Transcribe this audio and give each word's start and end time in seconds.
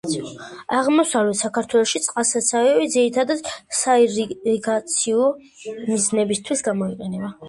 აღმოსავლეთ 0.75 1.35
საქართველოში 1.41 1.99
წყალსაცავები 2.05 2.87
ძირითადად 2.93 3.51
საირიგაციო 3.81 5.27
მიზნებისთვის 5.67 6.65
გამოიყენება. 6.69 7.31